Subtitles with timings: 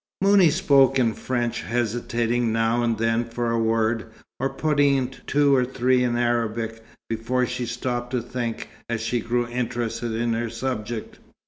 [0.19, 4.07] Mouni spoke in French, hesitating now and then for a word,
[4.39, 9.19] or putting in two or three in Arabic, before she stopped to think, as she
[9.19, 11.19] grew interested in her subject.